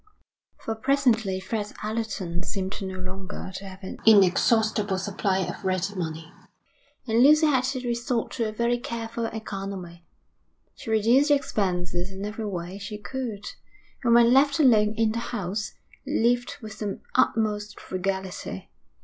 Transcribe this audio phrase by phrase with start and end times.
[0.57, 6.33] For presently Fred Allerton seemed no longer to have an inexhaustible supply of ready money,
[7.05, 10.07] and Lucy had to resort to a very careful economy.
[10.73, 13.45] She reduced expenses in every way she could,
[14.03, 15.73] and when left alone in the house,
[16.07, 18.71] lived with the utmost frugality.